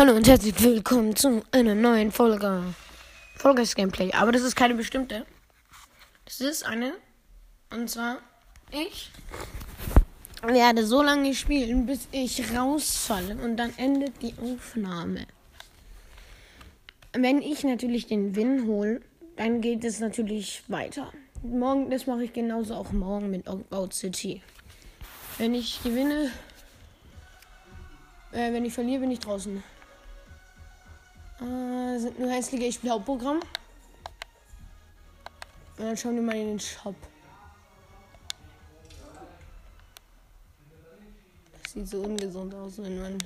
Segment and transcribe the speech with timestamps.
[0.00, 2.62] Hallo und herzlich willkommen zu einer neuen Folge.
[3.36, 4.10] Folges Gameplay.
[4.12, 5.26] Aber das ist keine bestimmte.
[6.24, 6.94] Das ist eine.
[7.70, 8.16] Und zwar,
[8.70, 9.10] ich
[10.42, 13.36] werde so lange spielen, bis ich rausfalle.
[13.44, 15.26] Und dann endet die Aufnahme.
[17.12, 19.02] Wenn ich natürlich den Win hole,
[19.36, 21.12] dann geht es natürlich weiter.
[21.42, 24.40] Morgen, das mache ich genauso auch morgen mit Out City.
[25.36, 26.30] Wenn ich gewinne,
[28.32, 29.62] äh, wenn ich verliere, bin ich draußen.
[31.40, 33.40] Äh, sind nur hässliche, ich spiele Hauptprogramm.
[35.78, 36.94] Und dann schauen wir mal in den Shop.
[41.62, 43.18] Das sieht so ungesund aus, wenn man.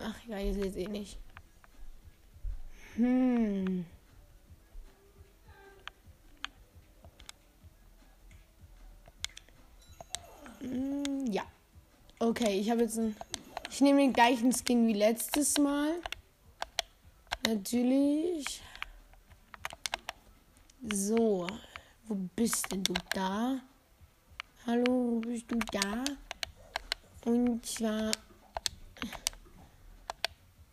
[0.00, 1.18] Ach ja, ihr seht es eh nicht.
[2.94, 3.84] Hm.
[10.60, 11.42] hm ja.
[12.20, 13.16] Okay, ich habe jetzt ein.
[13.70, 15.94] Ich nehme den gleichen Skin wie letztes Mal.
[17.52, 18.62] Natürlich.
[20.88, 21.48] So.
[22.06, 23.60] Wo bist denn du da?
[24.66, 26.04] Hallo, wo bist du da?
[27.24, 28.12] Und zwar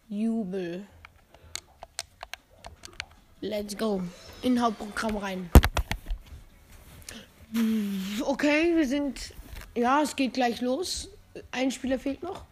[0.07, 0.85] Jubel.
[3.41, 4.03] Let's go.
[4.43, 5.49] In Hauptprogramm rein.
[8.21, 9.33] Okay, wir sind.
[9.73, 11.09] Ja, es geht gleich los.
[11.49, 12.45] Ein Spieler fehlt noch.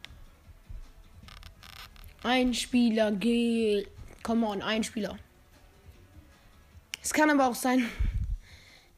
[2.23, 3.94] Ein Spieler geht.
[4.25, 5.19] Come on, ein Spieler.
[7.03, 7.87] Es kann aber auch sein,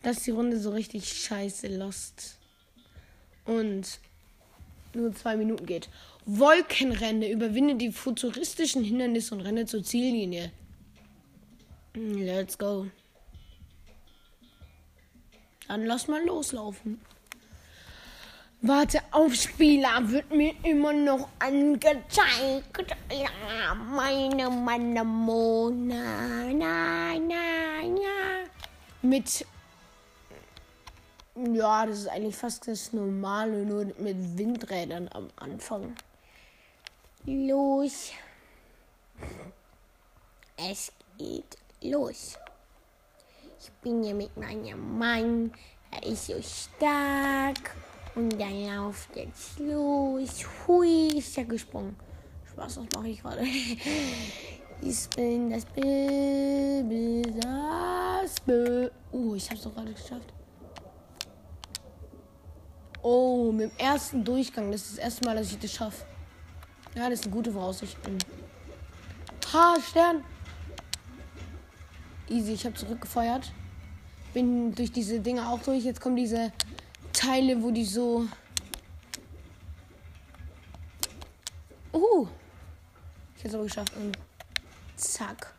[0.01, 2.39] dass die Runde so richtig scheiße lost.
[3.43, 3.99] Und
[4.93, 5.89] nur zwei Minuten geht.
[6.25, 7.29] Wolkenrenne.
[7.29, 10.49] Überwinde die futuristischen Hindernisse und renne zur Ziellinie.
[11.93, 12.87] Let's go.
[15.67, 17.01] Dann lass mal loslaufen.
[18.61, 22.95] Warte auf, Spieler wird mir immer noch angezeigt.
[23.11, 28.49] Ja, meine meine Mona, na, na, na.
[29.03, 29.45] Mit.
[31.35, 35.95] Ja, das ist eigentlich fast das Normale, nur mit Windrädern am Anfang.
[37.25, 38.11] Los.
[40.57, 42.39] Es geht los.
[43.59, 45.53] Ich bin hier mit meinem Mann.
[45.91, 47.75] Er ist so stark.
[48.17, 50.43] Und dann lauft jetzt los.
[50.65, 51.95] Hui, ist ja gesprungen.
[52.51, 53.43] Spaß, was mache ich gerade?
[54.79, 58.91] Ich bin das Baby, das Baby.
[59.11, 60.31] Uh, ich hab's doch gerade geschafft.
[63.01, 64.71] Oh, mit dem ersten Durchgang.
[64.71, 66.05] Das ist das erste Mal, dass ich das schaffe.
[66.95, 67.97] Ja, das ist eine gute Voraussicht.
[69.51, 70.23] Ha, Stern.
[72.29, 73.51] Easy, ich habe zurückgefeuert.
[74.33, 75.83] Bin durch diese Dinge auch durch.
[75.85, 76.51] Jetzt kommen diese
[77.17, 78.27] Teile, wo die so.
[81.91, 82.27] Uh.
[83.35, 83.91] Ich es aber geschafft.
[83.95, 84.15] Und
[84.95, 85.55] zack.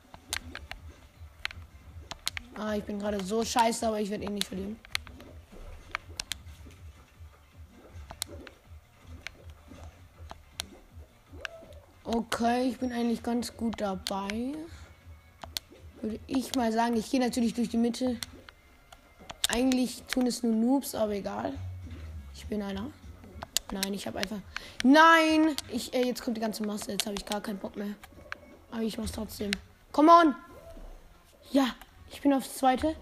[2.55, 4.79] Ah, ich bin gerade so scheiße, aber ich werde ihn nicht verlieren.
[12.05, 14.55] Okay, ich bin eigentlich ganz gut dabei.
[16.01, 18.17] Würde ich mal sagen, ich gehe natürlich durch die Mitte.
[19.49, 21.53] Eigentlich tun es nur Noobs, aber egal.
[22.35, 22.91] Ich bin einer.
[23.73, 24.39] Nein, ich habe einfach.
[24.85, 25.55] Nein!
[25.71, 26.93] Ich, äh, jetzt kommt die ganze Masse.
[26.93, 27.95] Jetzt habe ich gar keinen Bock mehr.
[28.71, 29.51] Aber ich mach's trotzdem.
[29.93, 30.35] Come on!
[31.51, 31.75] Ja,
[32.11, 32.95] ich bin aufs zweite.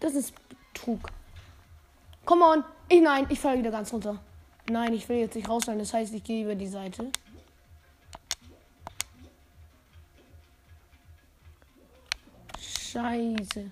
[0.00, 0.32] Das ist
[0.74, 1.00] Trug.
[2.24, 2.64] Come on!
[2.88, 4.20] Ich, nein, ich falle wieder ganz runter.
[4.70, 5.78] Nein, ich will jetzt nicht rausfallen.
[5.78, 7.10] Das heißt, ich gehe über die Seite.
[12.58, 13.70] Scheiße.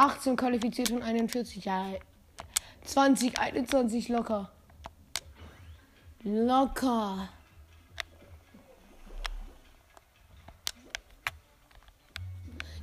[0.00, 2.00] 18 qualifiziert und 41 Jahre.
[2.84, 4.50] 20, 21 locker.
[6.22, 7.28] Locker.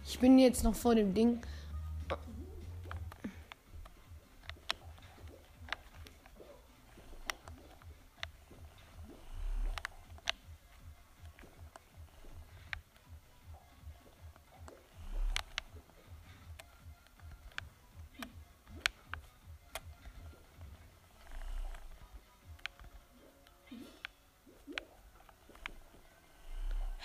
[0.06, 1.42] Ich bin jetzt noch vor dem Ding.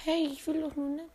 [0.05, 1.07] Hey, ich will doch nur nicht.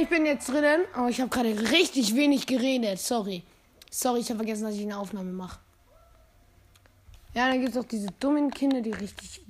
[0.00, 2.98] Ich bin jetzt drinnen, aber oh, ich habe gerade richtig wenig geredet.
[2.98, 3.42] Sorry.
[3.90, 5.58] Sorry, ich habe vergessen, dass ich eine Aufnahme mache.
[7.32, 9.44] Ja, dann gibt es auch diese dummen Kinder, die richtig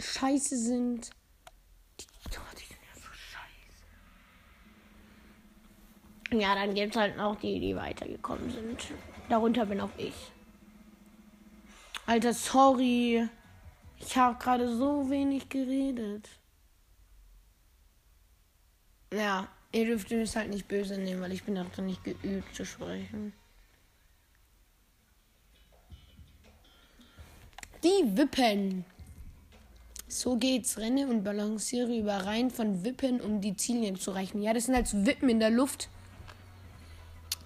[0.00, 1.10] scheiße sind.
[2.00, 2.06] Die,
[2.36, 3.08] oh, die sind ja so
[6.30, 6.42] scheiße.
[6.42, 8.92] Ja, dann gibt es halt noch die, die weitergekommen sind.
[9.28, 10.32] Darunter bin auch ich.
[12.06, 13.28] Alter, sorry.
[13.98, 16.28] Ich habe gerade so wenig geredet.
[19.12, 22.64] Ja, ihr dürft es halt nicht böse nehmen, weil ich bin auch nicht geübt zu
[22.64, 23.32] sprechen.
[27.86, 28.84] Die Wippen.
[30.08, 30.76] So geht's.
[30.76, 34.42] Renne und balanciere über Reihen von Wippen, um die Ziele zu erreichen.
[34.42, 35.88] Ja, das sind halt so Wippen in der Luft,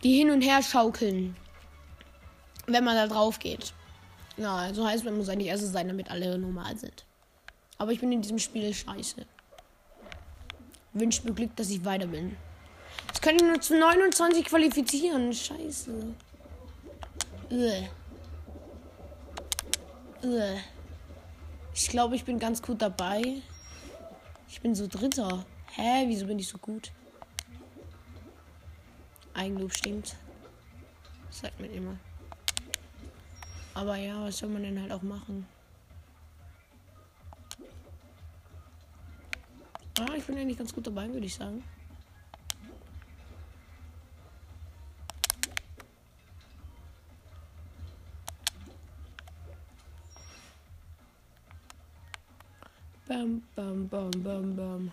[0.03, 1.37] die hin und her schaukeln,
[2.67, 3.75] wenn man da drauf geht.
[4.39, 7.05] Ja, so heißt man muss eigentlich erst sein, damit alle normal sind.
[7.77, 9.27] Aber ich bin in diesem Spiel scheiße.
[10.95, 12.35] Wünscht mir Glück, dass ich weiter bin.
[13.09, 15.35] Jetzt kann ich nur zu 29 qualifizieren.
[15.35, 16.15] Scheiße.
[17.51, 17.91] Ugh.
[20.23, 20.61] Ugh.
[21.75, 23.41] Ich glaube, ich bin ganz gut dabei.
[24.49, 25.47] Ich bin so Dritter.
[25.73, 26.05] Hä?
[26.09, 26.93] Wieso bin ich so gut?
[29.33, 30.17] Eigenlob stinkt.
[31.31, 31.97] Sagt mir immer.
[33.73, 35.47] Aber ja, was soll man denn halt auch machen?
[40.01, 41.63] Ah, ich bin eigentlich ganz gut dabei, würde ich sagen.
[53.11, 54.93] Bam, bam, bam, bam, bam.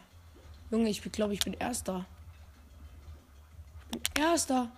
[0.71, 2.03] Junge, ich glaube, ich bin Erster.
[3.91, 4.71] Ich bin Erster.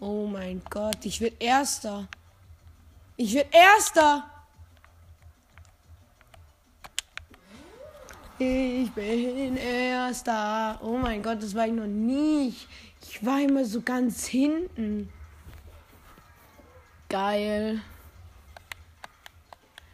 [0.00, 2.08] Oh mein Gott, ich werde Erster.
[3.16, 4.28] Ich werde Erster.
[8.36, 10.80] Ich bin Erster.
[10.82, 12.52] Oh mein Gott, das war ich noch nie.
[13.00, 15.08] Ich war immer so ganz hinten.
[17.08, 17.80] Geil.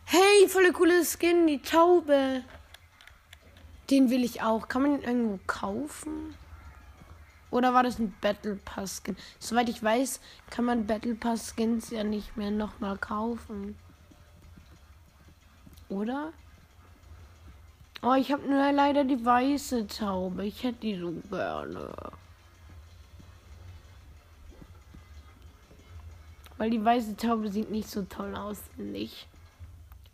[0.08, 2.44] Hey, volle coole Skin, die Taube.
[3.90, 4.68] Den will ich auch.
[4.68, 6.36] Kann man den irgendwo kaufen?
[7.50, 9.16] Oder war das ein Battle Pass Skin?
[9.40, 13.76] Soweit ich weiß, kann man Battle Pass Skins ja nicht mehr nochmal kaufen.
[15.88, 16.32] Oder?
[18.00, 20.46] Oh, ich habe nur leider die weiße Taube.
[20.46, 21.92] Ich hätte die so gerne.
[26.58, 28.62] Weil die weiße Taube sieht nicht so toll aus,
[28.94, 29.26] ich.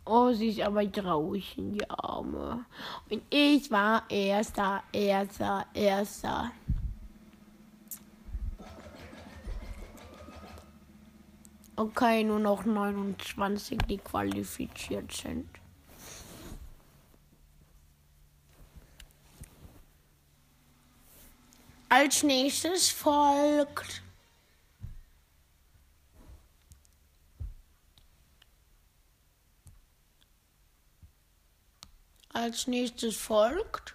[0.05, 2.65] Oh, sie ist aber traurig in die Arme.
[3.09, 6.51] Und ich war erster, erster, erster.
[11.75, 15.49] Okay, nur noch 29, die qualifiziert sind.
[21.89, 24.02] Als nächstes folgt
[32.33, 33.93] Als nächstes folgt.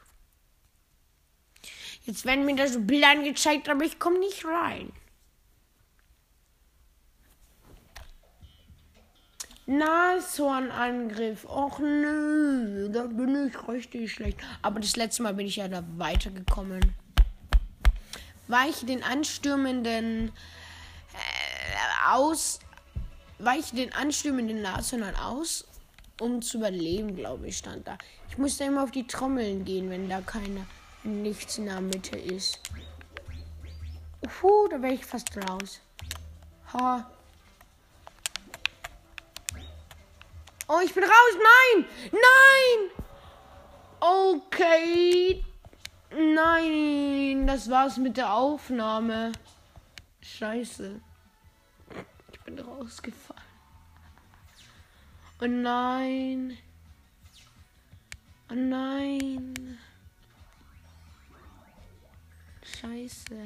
[2.05, 4.93] Jetzt werden mir da so Bilder angezeigt, aber ich komme nicht rein.
[9.67, 11.45] Nashornangriff.
[11.45, 14.39] Och nö, da bin ich richtig schlecht.
[14.63, 16.95] Aber das letzte Mal bin ich ja da weitergekommen.
[18.47, 22.61] Weiche den anstürmenden äh, aus.
[23.39, 25.65] Weiche den anstürmenden Nashörnern aus,
[26.21, 27.97] um zu überleben, glaube ich, stand da.
[28.29, 30.67] Ich musste immer auf die Trommeln gehen, wenn da keine
[31.05, 32.61] nichts in der Mitte ist.
[34.21, 35.81] Puh, da wäre ich fast raus.
[36.73, 37.11] Ha.
[40.69, 41.35] Oh, ich bin raus.
[41.35, 41.87] Nein!
[42.13, 42.91] Nein!
[44.01, 45.45] Okay.
[46.11, 49.33] Nein, das war's mit der Aufnahme.
[50.21, 51.01] Scheiße.
[52.33, 53.48] Ich bin rausgefallen.
[55.41, 56.59] Oh nein.
[58.51, 59.79] Oh nein.
[62.81, 63.37] Scheiße.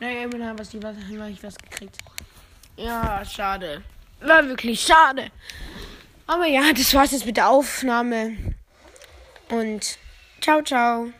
[0.00, 1.98] Naja, immerhin habe ich was gekriegt.
[2.76, 3.84] Ja, schade.
[4.20, 5.30] War wirklich schade.
[6.26, 8.36] Aber ja, das war's jetzt mit der Aufnahme.
[9.50, 9.98] Und
[10.40, 11.12] ciao, ciao.